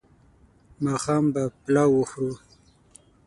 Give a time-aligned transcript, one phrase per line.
[0.83, 2.35] ماښام به پلاو وخورو